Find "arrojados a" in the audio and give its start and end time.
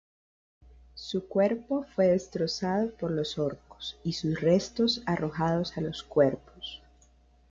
5.05-5.81